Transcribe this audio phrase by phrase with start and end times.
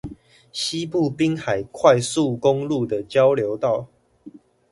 [0.51, 3.87] 西部濱海快速公路的交流道